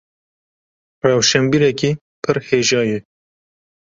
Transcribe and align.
Rewşenbîrekî 1.05 1.91
pir 2.21 2.37
hêja 2.47 2.81
ye. 2.89 2.99